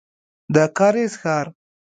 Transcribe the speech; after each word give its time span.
د 0.53 0.57
کارېز 0.77 1.13
ښار. 1.21 1.47